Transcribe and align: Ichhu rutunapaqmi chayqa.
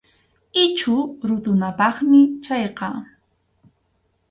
Ichhu 0.63 0.95
rutunapaqmi 1.27 2.21
chayqa. 2.43 2.87